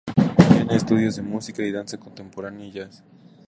[0.49, 3.03] Tiene estudios de música y danza contemporánea y jazz.